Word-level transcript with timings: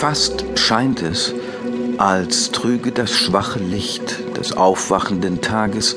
Fast 0.00 0.46
scheint 0.54 1.02
es, 1.02 1.34
als 1.98 2.52
trüge 2.52 2.90
das 2.90 3.12
schwache 3.12 3.58
Licht 3.58 4.34
des 4.38 4.54
aufwachenden 4.54 5.42
Tages 5.42 5.94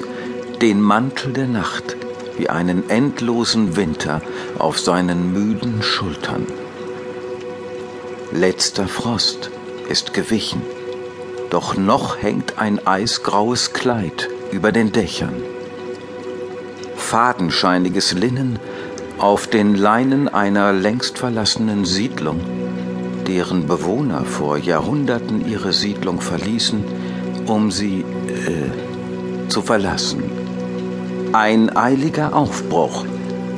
den 0.61 0.81
Mantel 0.81 1.31
der 1.31 1.47
Nacht 1.47 1.95
wie 2.37 2.49
einen 2.49 2.89
endlosen 2.89 3.77
Winter 3.77 4.21
auf 4.59 4.77
seinen 4.77 5.31
müden 5.31 5.81
Schultern. 5.81 6.45
Letzter 8.33 8.89
Frost 8.89 9.51
ist 9.87 10.13
gewichen, 10.13 10.63
doch 11.49 11.77
noch 11.77 12.21
hängt 12.21 12.59
ein 12.59 12.85
eisgraues 12.85 13.71
Kleid 13.71 14.27
über 14.51 14.73
den 14.73 14.91
Dächern. 14.91 15.41
Fadenscheiniges 16.97 18.11
Linnen 18.11 18.59
auf 19.17 19.47
den 19.47 19.75
Leinen 19.75 20.27
einer 20.27 20.73
längst 20.73 21.17
verlassenen 21.19 21.85
Siedlung, 21.85 22.41
deren 23.27 23.67
Bewohner 23.67 24.25
vor 24.25 24.57
Jahrhunderten 24.57 25.47
ihre 25.47 25.73
Siedlung 25.73 26.21
verließen, 26.21 26.83
um 27.47 27.71
sie 27.71 28.01
äh, 28.27 29.49
zu 29.49 29.61
verlassen. 29.61 30.23
Ein 31.33 31.75
eiliger 31.75 32.35
Aufbruch 32.35 33.05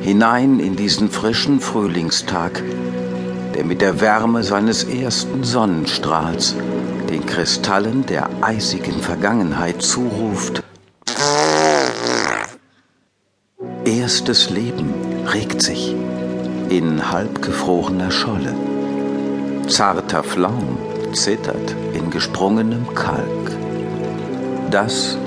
hinein 0.01 0.59
in 0.59 0.75
diesen 0.75 1.09
frischen 1.09 1.59
Frühlingstag, 1.59 2.63
der 3.55 3.65
mit 3.65 3.81
der 3.81 4.01
Wärme 4.01 4.43
seines 4.43 4.83
ersten 4.83 5.43
Sonnenstrahls 5.43 6.55
den 7.09 7.25
Kristallen 7.25 8.05
der 8.05 8.29
eisigen 8.41 8.99
Vergangenheit 9.01 9.81
zuruft. 9.81 10.63
Erstes 13.85 14.49
Leben 14.49 14.93
regt 15.31 15.61
sich 15.61 15.95
in 16.69 17.11
halbgefrorener 17.11 18.11
Scholle. 18.11 18.53
Zarter 19.67 20.23
Flaum 20.23 20.77
zittert 21.13 21.75
in 21.93 22.11
gesprungenem 22.11 22.93
Kalk. 22.93 23.51
Das 24.69 25.17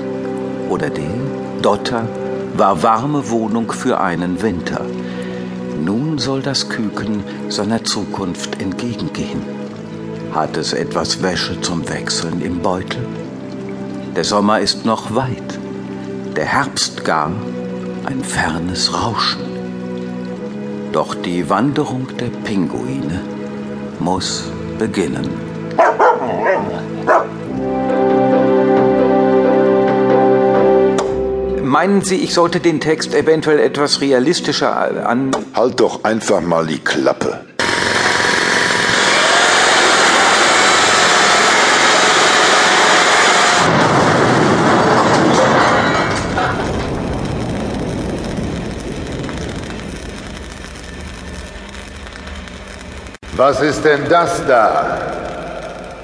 oder 0.69 0.89
der 0.89 1.03
Dotter 1.61 2.07
war 2.55 2.81
warme 2.81 3.29
Wohnung 3.29 3.71
für 3.71 3.99
einen 3.99 4.41
Winter. 4.41 4.81
Nun 5.83 6.17
soll 6.17 6.41
das 6.41 6.69
Küken 6.69 7.23
seiner 7.49 7.83
Zukunft 7.83 8.61
entgegengehen. 8.61 9.41
Hat 10.33 10.55
es 10.55 10.71
etwas 10.73 11.21
Wäsche 11.21 11.59
zum 11.59 11.87
Wechseln 11.89 12.41
im 12.41 12.59
Beutel? 12.59 13.05
Der 14.15 14.23
Sommer 14.23 14.59
ist 14.61 14.85
noch 14.85 15.15
weit, 15.15 15.59
der 16.35 16.45
Herbst 16.45 17.03
gar 17.03 17.31
ein 18.05 18.23
fernes 18.23 18.93
Rauschen. 18.93 19.41
Doch 20.93 21.13
die 21.13 21.49
Wanderung 21.49 22.07
der 22.17 22.29
Pinguine 22.29 23.38
muss 23.99 24.43
beginnen. 24.77 25.29
Meinen 31.63 32.01
Sie, 32.01 32.15
ich 32.15 32.33
sollte 32.33 32.59
den 32.59 32.79
Text 32.79 33.13
eventuell 33.13 33.59
etwas 33.59 34.01
realistischer 34.01 35.07
an... 35.07 35.31
Halt 35.53 35.79
doch 35.79 36.03
einfach 36.03 36.41
mal 36.41 36.65
die 36.65 36.79
Klappe. 36.79 37.45
Was 53.39 53.61
ist 53.61 53.85
denn 53.85 54.01
das 54.09 54.45
da, 54.45 54.97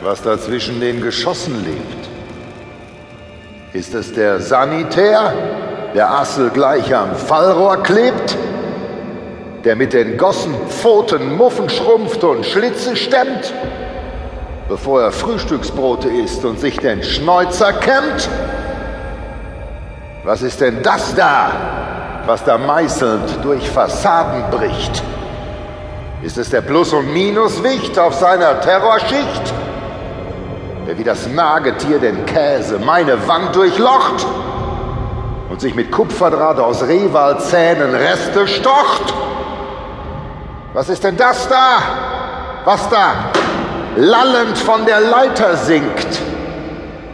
was 0.01 0.21
da 0.21 0.39
zwischen 0.39 0.79
den 0.79 1.01
Geschossen 1.01 1.65
liegt? 1.65 2.07
Ist 3.73 3.93
es 3.93 4.13
der 4.13 4.39
Sanitär, 4.39 5.33
der 5.93 6.11
Assel 6.11 6.49
gleich 6.49 6.95
am 6.95 7.13
Fallrohr 7.13 7.83
klebt? 7.83 8.37
Der 9.65 9.75
mit 9.75 9.91
den 9.91 10.17
Gossen 10.17 10.55
Pfoten 10.69 11.35
Muffen 11.35 11.67
schrumpft 11.67 12.23
und 12.23 12.45
Schlitze 12.45 12.95
stemmt? 12.95 13.53
Bevor 14.69 15.01
er 15.01 15.11
Frühstücksbrote 15.11 16.07
isst 16.07 16.45
und 16.45 16.61
sich 16.61 16.77
den 16.77 17.03
Schnäuzer 17.03 17.73
kämmt? 17.73 18.29
Was 20.23 20.41
ist 20.41 20.61
denn 20.61 20.81
das 20.81 21.13
da, 21.15 21.51
was 22.25 22.45
da 22.45 22.57
meißelnd 22.57 23.43
durch 23.43 23.69
Fassaden 23.69 24.49
bricht? 24.51 25.03
Ist 26.25 26.39
es 26.39 26.49
der 26.49 26.61
Plus- 26.61 26.91
und 26.91 27.13
Minuswicht 27.13 27.99
auf 27.99 28.15
seiner 28.15 28.59
Terrorschicht? 28.59 29.53
Der 30.87 30.97
wie 30.97 31.03
das 31.03 31.27
Nagetier 31.27 31.99
den 31.99 32.25
Käse 32.25 32.79
meine 32.79 33.27
Wand 33.27 33.55
durchlocht 33.55 34.25
und 35.51 35.61
sich 35.61 35.75
mit 35.75 35.91
Kupferdraht 35.91 36.57
aus 36.59 36.81
Rehwalzähnen 36.81 37.93
Reste 37.93 38.47
stocht? 38.47 39.13
Was 40.73 40.89
ist 40.89 41.03
denn 41.03 41.15
das 41.15 41.47
da? 41.47 41.77
Was 42.65 42.89
da 42.89 43.13
lallend 43.95 44.57
von 44.57 44.83
der 44.83 45.01
Leiter 45.01 45.55
sinkt? 45.55 46.21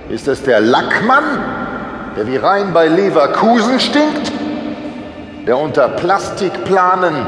Ist 0.07 0.29
es 0.29 0.41
der 0.41 0.61
Lackmann, 0.61 1.43
der 2.15 2.27
wie 2.27 2.37
rein 2.37 2.71
bei 2.71 2.87
Leverkusen 2.87 3.77
stinkt? 3.81 4.31
Der 5.45 5.57
unter 5.57 5.89
Plastikplanen 5.89 7.25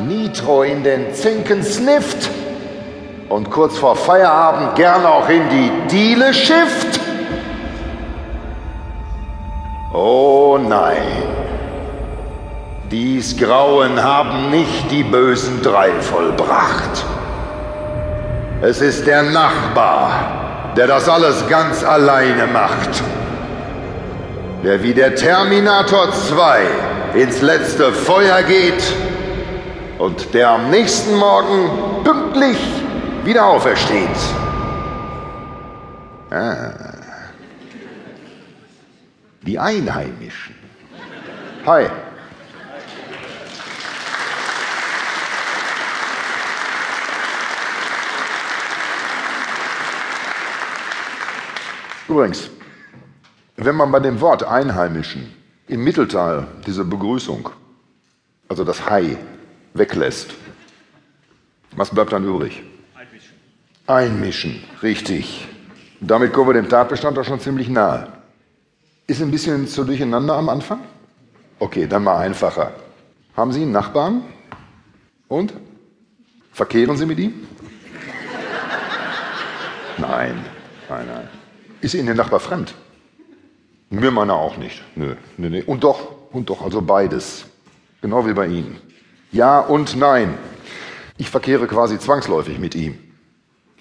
Nitro 0.00 0.62
in 0.62 0.82
den 0.82 1.14
Zinken 1.14 1.62
snifft 1.62 2.30
und 3.28 3.50
kurz 3.50 3.78
vor 3.78 3.96
Feierabend 3.96 4.74
gern 4.74 5.04
auch 5.04 5.28
in 5.28 5.48
die 5.48 5.70
Diele 5.90 6.32
schifft? 6.34 7.00
Oh 9.92 10.58
nein, 10.58 10.96
dies 12.90 13.36
Grauen 13.36 14.02
haben 14.02 14.50
nicht 14.50 14.90
die 14.90 15.02
bösen 15.02 15.62
drei 15.62 15.90
vollbracht. 16.00 17.04
Es 18.62 18.80
ist 18.80 19.06
der 19.06 19.22
Nachbar, 19.24 20.72
der 20.76 20.86
das 20.86 21.08
alles 21.08 21.46
ganz 21.48 21.84
alleine 21.84 22.46
macht. 22.46 23.02
Der 24.62 24.82
wie 24.82 24.94
der 24.94 25.14
Terminator 25.14 26.12
2 26.12 26.60
ins 27.14 27.42
letzte 27.42 27.92
Feuer 27.92 28.42
geht 28.42 28.82
und 30.02 30.34
der 30.34 30.50
am 30.50 30.68
nächsten 30.68 31.16
Morgen 31.16 32.02
pünktlich 32.02 32.58
wieder 33.22 33.46
aufersteht. 33.46 34.08
Ah. 36.28 36.72
Die 39.42 39.56
Einheimischen. 39.56 40.56
Hi. 41.64 41.86
Übrigens, 52.08 52.50
wenn 53.54 53.76
man 53.76 53.92
bei 53.92 54.00
dem 54.00 54.20
Wort 54.20 54.42
Einheimischen 54.42 55.32
im 55.68 55.84
Mittelteil 55.84 56.48
diese 56.66 56.84
Begrüßung, 56.84 57.50
also 58.48 58.64
das 58.64 58.90
Hi, 58.90 59.16
weglässt, 59.74 60.34
was 61.76 61.90
bleibt 61.90 62.12
dann 62.12 62.24
übrig? 62.24 62.62
Einmischen. 62.94 63.34
Einmischen, 63.86 64.64
richtig. 64.82 65.48
Damit 66.00 66.32
kommen 66.32 66.50
wir 66.50 66.54
dem 66.54 66.68
Tatbestand 66.68 67.18
auch 67.18 67.24
schon 67.24 67.40
ziemlich 67.40 67.68
nahe. 67.68 68.08
Ist 69.06 69.22
ein 69.22 69.30
bisschen 69.30 69.66
zu 69.66 69.84
durcheinander 69.84 70.34
am 70.34 70.48
Anfang? 70.48 70.80
Okay, 71.58 71.86
dann 71.86 72.04
mal 72.04 72.18
einfacher. 72.18 72.72
Haben 73.36 73.52
Sie 73.52 73.62
einen 73.62 73.72
Nachbarn? 73.72 74.22
Und? 75.28 75.54
Verkehren 76.52 76.96
Sie 76.96 77.06
mit 77.06 77.18
ihm? 77.18 77.46
Nein, 79.98 80.44
nein, 80.88 81.06
nein. 81.06 81.28
Ist 81.80 81.94
Ihnen 81.94 82.06
der 82.06 82.14
Nachbar 82.14 82.40
fremd? 82.40 82.74
Mir 83.90 84.10
meiner 84.10 84.34
auch 84.34 84.56
nicht. 84.56 84.82
Nö, 84.96 85.14
nö, 85.36 85.50
nö. 85.50 85.62
Und 85.66 85.84
doch, 85.84 86.30
und 86.32 86.48
doch, 86.48 86.62
also 86.62 86.80
beides. 86.80 87.44
Genau 88.00 88.26
wie 88.26 88.32
bei 88.32 88.46
Ihnen. 88.46 88.80
Ja 89.32 89.60
und 89.60 89.96
nein. 89.96 90.36
Ich 91.16 91.30
verkehre 91.30 91.66
quasi 91.66 91.98
zwangsläufig 91.98 92.58
mit 92.58 92.74
ihm. 92.74 92.98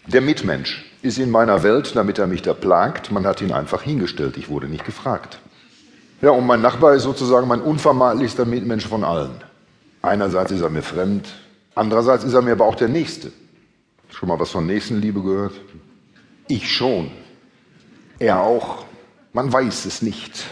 Der 0.08 0.22
Mitmensch 0.22 0.86
ist 1.02 1.20
in 1.20 1.30
meiner 1.30 1.62
Welt, 1.64 1.96
damit 1.96 2.20
er 2.20 2.28
mich 2.28 2.42
da 2.42 2.54
plagt. 2.54 3.12
Man 3.12 3.26
hat 3.28 3.42
ihn 3.42 3.52
einfach 3.52 3.82
hingestellt. 3.82 4.38
Ich 4.38 4.50
wurde 4.50 4.68
nicht 4.68 4.86
gefragt. 4.86 5.40
Ja, 6.22 6.30
und 6.32 6.46
mein 6.46 6.62
Nachbar 6.62 6.94
ist 6.94 7.04
sozusagen 7.04 7.48
mein 7.48 7.62
unvermeidlichster 7.62 8.46
Mitmensch 8.46 8.88
von 8.88 9.04
allen. 9.04 9.44
Einerseits 10.02 10.52
ist 10.52 10.62
er 10.62 10.70
mir 10.70 10.84
fremd, 10.84 11.28
andererseits 11.76 12.24
ist 12.24 12.34
er 12.34 12.42
mir 12.42 12.54
aber 12.54 12.66
auch 12.66 12.76
der 12.76 12.88
Nächste. 12.88 13.32
Schon 14.10 14.30
mal 14.30 14.40
was 14.40 14.52
von 14.52 14.66
Nächstenliebe 14.66 15.22
gehört? 15.22 15.54
Ich 16.48 16.72
schon. 16.72 17.12
Er 18.20 18.40
auch. 18.42 18.86
Man 19.34 19.52
weiß 19.52 19.86
es 19.86 20.02
nicht. 20.02 20.46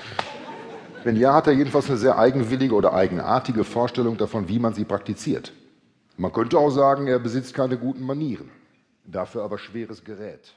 Wenn 1.03 1.15
ja, 1.15 1.33
hat 1.33 1.47
er 1.47 1.53
jedenfalls 1.53 1.89
eine 1.89 1.97
sehr 1.97 2.17
eigenwillige 2.17 2.75
oder 2.75 2.93
eigenartige 2.93 3.63
Vorstellung 3.63 4.17
davon, 4.17 4.49
wie 4.49 4.59
man 4.59 4.73
sie 4.73 4.83
praktiziert. 4.83 5.53
Man 6.17 6.33
könnte 6.33 6.59
auch 6.59 6.71
sagen, 6.71 7.07
er 7.07 7.19
besitzt 7.19 7.53
keine 7.53 7.77
guten 7.77 8.03
Manieren. 8.03 8.51
Dafür 9.05 9.43
aber 9.43 9.57
schweres 9.57 10.03
Gerät. 10.03 10.53